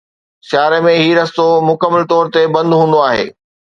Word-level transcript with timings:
سياري 0.49 0.79
۾ 0.85 0.93
هي 1.01 1.11
رستو 1.19 1.45
مڪمل 1.69 2.09
طور 2.13 2.33
تي 2.33 2.43
بند 2.57 2.69
هوندو 2.79 3.05
آهي 3.11 3.27